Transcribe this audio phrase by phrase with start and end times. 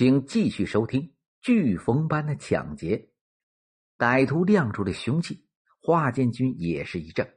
[0.00, 1.12] 请继续收听
[1.42, 3.10] 飓风般的抢劫。
[3.98, 5.46] 歹徒亮出了凶器，
[5.78, 7.28] 华建军也是一怔。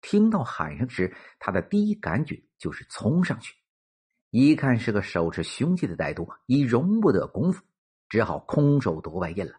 [0.00, 3.54] 听到喊声时，他的第一感觉就是冲上去。
[4.30, 7.62] 一看是个手持凶器的歹徒，已容不得功夫，
[8.08, 9.52] 只好空手夺白刃了。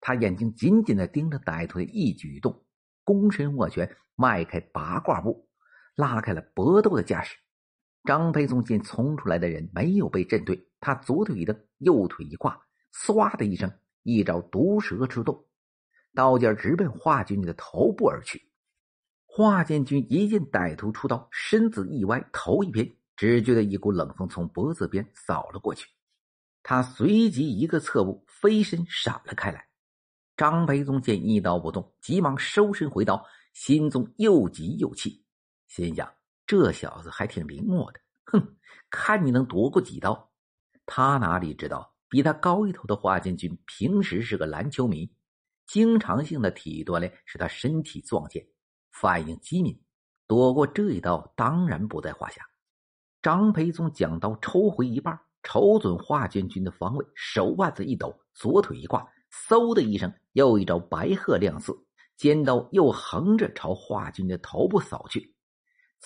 [0.00, 2.64] 他眼睛紧紧的盯着歹徒的一举一动，
[3.04, 5.46] 躬身握拳，迈开八卦步，
[5.96, 7.36] 拉开了搏斗的架势。
[8.04, 12.60] 张培宗见冲出来的人没有被震退，他左腿一蹬，右腿一跨，
[12.92, 13.72] 唰的一声，
[14.02, 15.46] 一招毒蛇出洞，
[16.14, 18.50] 刀尖直奔华军的头部而去。
[19.24, 25.88] 华建军一见歹徒出刀，身子一歪，头一偏，只觉得一股冷风从脖子边扫了过去，
[26.62, 29.66] 他随即一个侧步，飞身闪了开来。
[30.36, 35.24] 张培宗见一刀不动，急忙收身回刀，心中又急又气，
[35.68, 36.12] 心想。
[36.46, 38.56] 这小子还挺灵活的，哼，
[38.90, 40.30] 看你能躲过几刀。
[40.86, 45.10] 他哪里知道，比他高一头的华建军平时是个篮球迷，
[45.66, 48.46] 经常性的体锻炼使他身体壮健，
[48.92, 49.80] 反应机敏，
[50.26, 52.42] 躲过这一刀当然不在话下。
[53.22, 59.02] 张培宗将刀抽回一半，瞅准华建军的方位，手腕子一抖，左腿一挂，
[59.48, 61.72] 嗖的一声，又一招白鹤亮翅，
[62.18, 65.33] 尖刀又横着朝华军的头部扫去。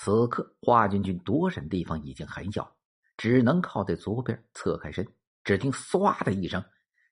[0.00, 2.72] 此刻，华军军躲闪地方已经很小，
[3.16, 5.04] 只能靠在左边侧开身。
[5.42, 6.64] 只听“唰”的一声，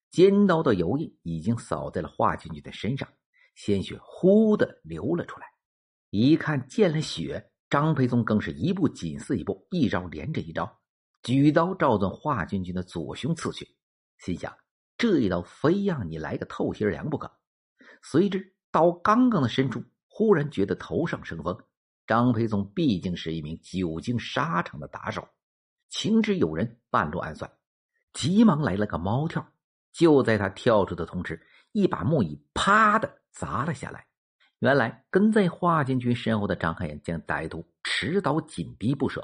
[0.09, 3.09] 尖刀的油印已经扫在了华军军的身上，
[3.57, 5.47] 鲜血呼的流了出来。
[6.11, 10.79] 一看见了血，张培宗更是一步紧似一步，一招连着一招，
[11.25, 13.67] 举刀照准华军军的左胸刺去，
[14.19, 14.57] 心想：
[14.97, 17.29] 这一刀非让你来个透心凉不可。
[18.01, 21.59] 随之，刀刚刚的伸出，忽然觉得头上生风。
[22.07, 25.27] 张培宗毕竟是一名久经沙场的打手，
[25.89, 27.51] 情知有人半路暗算，
[28.13, 29.47] 急忙来了个猫跳。
[29.93, 31.41] 就在他跳出的同时，
[31.73, 34.07] 一把木椅啪的砸了下来。
[34.59, 39.23] 原来跟在华建军身后的张汉岩见歹徒持刀紧逼不舍，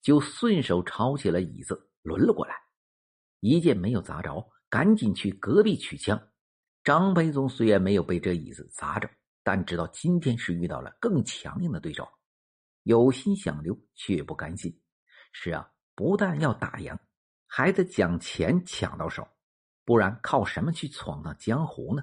[0.00, 2.54] 就顺手抄起了椅子抡了过来。
[3.40, 6.20] 一见没有砸着，赶紧去隔壁取枪。
[6.84, 9.10] 张培宗虽然没有被这椅子砸着，
[9.42, 12.08] 但知道今天是遇到了更强硬的对手。
[12.82, 14.80] 有心想留，却不甘心。
[15.32, 16.98] 是啊，不但要打赢，
[17.46, 19.26] 还得将钱抢到手，
[19.84, 22.02] 不然靠什么去闯荡江湖呢？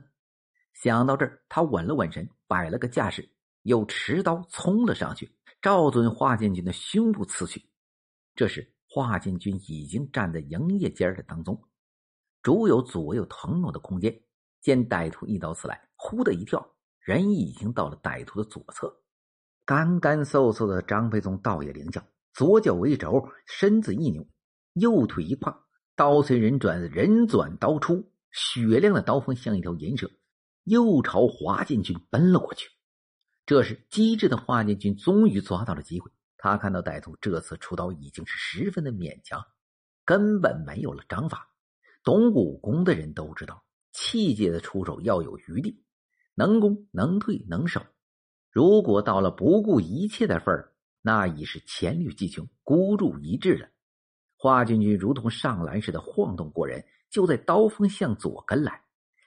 [0.73, 3.29] 想到这儿，他稳了稳神，摆了个架势，
[3.63, 7.69] 又持刀冲了上去，照准华建军的胸部刺去。
[8.33, 11.61] 这时，华建军已经站在营业间的当中，
[12.41, 14.23] 足有左右腾挪的空间。
[14.61, 18.98] 见歹徒一刀刺来，忽的一跳，人已经到了歹徒的左侧。
[19.69, 22.01] 干干瘦瘦的张飞宗倒也灵巧，
[22.33, 24.25] 左脚为轴，身子一扭，
[24.73, 25.63] 右腿一跨，
[25.95, 30.09] 刀随人转，人转刀出，雪亮的刀锋像一条银蛇，
[30.63, 32.67] 又朝华建军奔了过去。
[33.45, 39.39] 这时，机智的华建军终于抓到了机会，他看到歹徒这次出刀已经是十分的勉强，
[40.03, 41.47] 根本没有了章法。
[42.03, 45.83] 懂武功的人都知道，器械的出手要有余地，
[46.33, 47.85] 能攻能退能守。
[48.59, 53.65] 如果到了不顾一切的份儿，那已是黔驴技穷、孤注一掷了。
[54.35, 58.83] 华军军如同上篮似的晃动过人，就在刀锋向左跟来，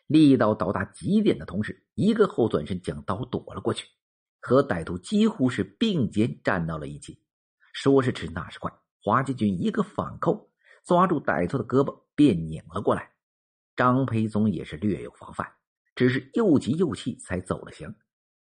[0.06, 3.88] 力道到达极点的同时，一个后转身将刀躲了过去，
[4.38, 7.18] 和歹徒几乎是并肩站到了一起。
[7.72, 8.70] 说是迟，那是快，
[9.02, 10.50] 华军军一个反扣，
[10.84, 13.10] 抓住歹徒的胳膊便拧了过来。
[13.76, 15.50] 张培宗也是略有防范，
[15.94, 17.94] 只是又急又气才走了形。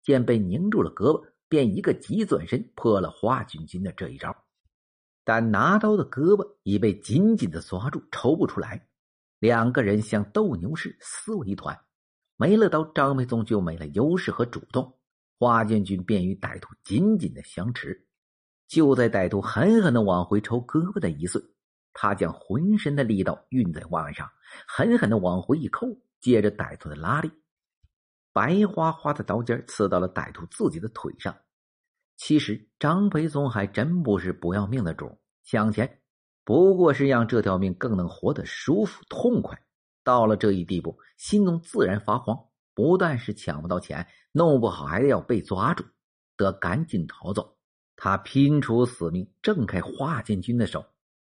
[0.06, 4.37] 见被拧住了胳膊，便一个急转身破了华军军的这一招，
[5.25, 8.87] 但拿刀的胳膊已被紧紧的抓住，抽不出来。
[9.41, 11.77] 两个人像斗牛士撕为一团，
[12.37, 14.97] 没了刀，张培宗就没了优势和主动。
[15.41, 18.06] 华建军便与歹徒紧紧的相持。
[18.69, 21.44] 就在歹徒狠狠的往回抽胳膊的一瞬，
[21.93, 24.31] 他将浑身的力道运在腕上，
[24.69, 25.88] 狠狠的往回一扣，
[26.20, 27.29] 借着歹徒的拉力。
[28.37, 31.35] 白花花的刀尖刺到了歹徒自己的腿上。
[32.19, 36.03] 其实张培宗还真不是不要命的主，抢钱
[36.44, 39.59] 不过是让这条命更能活得舒服痛快。
[40.05, 42.38] 到了这一地步，心中自然发慌，
[42.75, 45.83] 不但是抢不到钱，弄不好还要被抓住，
[46.37, 47.56] 得赶紧逃走。
[47.97, 50.85] 他拼出死命，挣开华建军的手，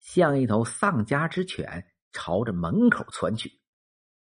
[0.00, 1.82] 像一头丧家之犬，
[2.12, 3.50] 朝着门口窜去。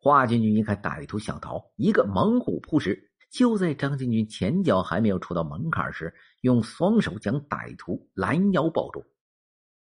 [0.04, 9.02] 华建军一看歹徒想逃，一个猛虎扑食，就在张建军前脚还没有触到门槛时，用双手将歹徒拦腰抱住。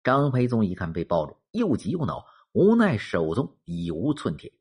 [0.03, 4.53] 张培宗一看被抱住，又急又恼，无奈手中已无寸铁，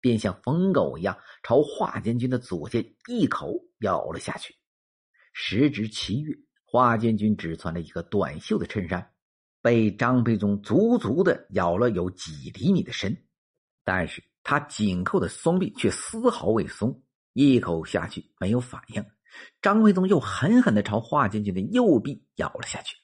[0.00, 4.54] 便像疯狗一样朝华建军的左肩一口咬了下去。
[5.34, 6.34] 时值七月，
[6.64, 9.06] 华建军只穿了一个短袖的衬衫，
[9.60, 13.14] 被张培宗足足的咬了有几厘米的深，
[13.84, 17.02] 但是他紧扣的双臂却丝毫未松，
[17.32, 19.04] 一口下去没有反应。
[19.60, 22.96] 张培宗又狠狠的朝华建军的右臂咬了下去，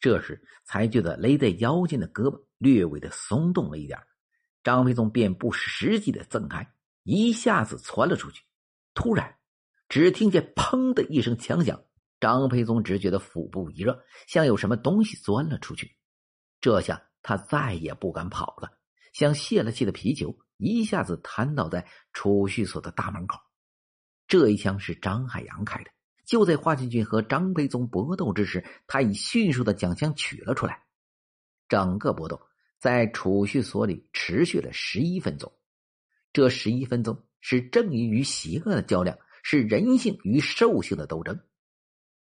[0.00, 3.98] 这时才觉得勒在腰间的胳膊略微的松动了一点，
[4.64, 6.66] 张培宗便不时际的挣开，
[7.02, 8.42] 一下子窜了出去。
[8.94, 9.34] 突然。
[9.90, 11.82] 只听见“砰”的一声枪响，
[12.20, 15.96] 张培宗只觉得腹部一热，像有什么东西钻了出去。
[16.60, 18.70] 这下他再也不敢跑了，
[19.12, 23.38] 像泄了气的皮球，一下子瘫倒在储蓄所的大门口。
[24.26, 25.90] 这一枪是张海洋开的。
[26.24, 30.82] 就在华进军和张培宗搏斗之时，他已迅速的将枪取了出来。
[31.68, 32.40] 整个搏斗
[32.78, 35.52] 在储蓄所里持续了十一分钟。
[36.32, 39.18] 这十一分钟是正义与邪恶的较量。
[39.50, 41.40] 是人性与兽性的斗争。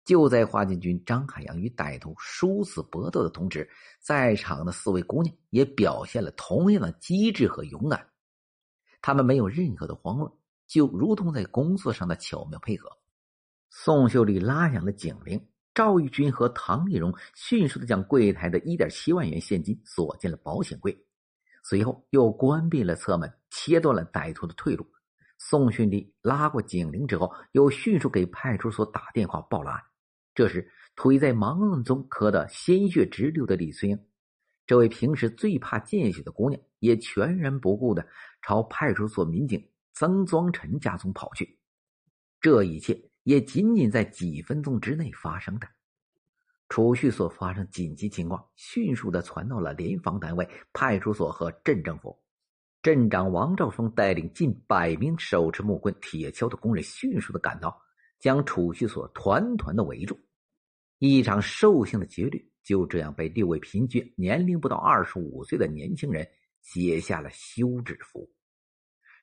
[0.05, 3.67] 就在华建军、张海洋与歹徒殊死搏斗的同时，
[3.99, 8.07] 在场的四位姑娘也表现了同样的机智和勇敢。
[9.01, 10.31] 他们没有任何的慌乱，
[10.67, 12.87] 就如同在工作上的巧妙配合。
[13.71, 15.43] 宋秀丽拉响了警铃，
[15.73, 20.95] 赵玉军和唐丽荣迅速的将柜台的一点七万元现金锁进了保险柜，
[21.63, 24.85] 随后又关闭了侧门，切断了歹徒的退路。
[25.37, 29.81] 宋训丽拉过警铃之后，又迅速给派出所打电话报了案。
[30.35, 33.99] 这时，腿在忙乱中磕得鲜血直流的李翠英，
[34.67, 38.05] 这位平时最怕见血的姑娘，也全然不顾的
[38.41, 41.57] 朝派出所民警曾庄臣家中跑去。
[42.41, 45.67] 这一切也仅仅在几分钟之内发生的。
[46.67, 52.19] 储蓄所发生紧急情况，迅速的传到了联防单位、派出所和镇政府。
[52.81, 57.81] 镇长王兆峰带领近百名手持木棍、铁锹的工人迅速的赶到，
[58.25, 60.19] 将储蓄所团团的围住。
[60.98, 66.27] 一场兽性的劫掠就这样被六位平均年龄不到二十五岁的年轻人
[66.63, 68.27] 写下了休止符。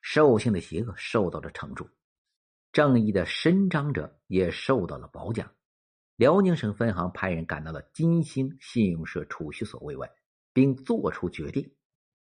[0.01, 1.85] 兽性的邪恶受到了惩处，
[2.71, 5.51] 正义的伸张者也受到了褒奖。
[6.15, 10.09] 辽宁省分行派人赶到了金星信用社储蓄所慰问，
[10.53, 11.69] 并作出决定。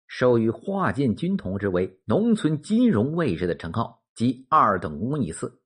[0.06, 5.57] 授予华建军同志为农村金融卫士的称号及二等功一次，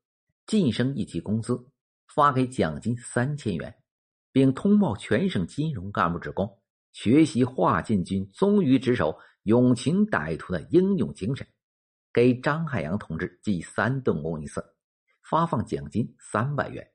[0.52, 1.66] 晋升一级工资，
[2.14, 3.74] 发给奖金三千元，
[4.32, 6.58] 并通报全省金融干部职工
[6.92, 11.46] 学习华建军忠于职守、勇擒歹徒的英勇精神。
[12.12, 14.62] 给张海洋同志记三等功一次，
[15.22, 16.86] 发放奖金三百元。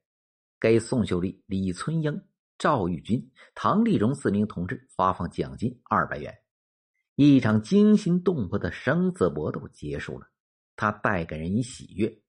[0.59, 2.21] 给宋秀丽、李春英、
[2.59, 6.31] 赵玉军、唐丽荣四名同志发放奖金二百元。
[7.15, 10.27] 一场惊心动魄的生死搏斗结束了，
[10.75, 12.21] 它带给人以喜悦。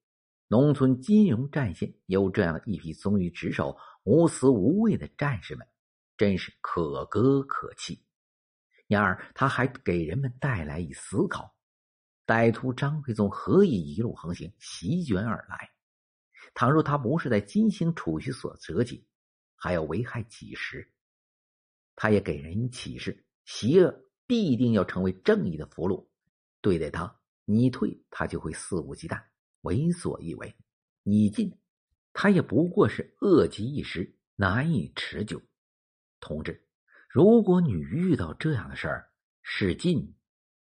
[0.51, 5.67] 农村金融战线有这样一批忠于职守、无私无畏的战士们，
[6.17, 8.03] 真是可歌可泣。
[8.87, 11.55] 然而，他还给人们带来以思考：
[12.25, 15.69] 歹徒张奎宗何以一路横行、席卷而来？
[16.55, 19.05] 倘若他不是在金星储蓄所折戟，
[19.55, 20.91] 还要危害几时？
[21.95, 24.05] 他也给人以启示：邪恶。
[24.25, 26.07] 必定要成为正义的俘虏，
[26.61, 29.19] 对待他，你退他就会肆无忌惮、
[29.61, 30.55] 为所欲为；
[31.03, 31.57] 你进，
[32.13, 35.41] 他也不过是恶极一时，难以持久。
[36.19, 36.67] 同志，
[37.09, 39.11] 如果你遇到这样的事儿，
[39.41, 40.15] 是进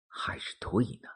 [0.06, 1.08] 还是退呢？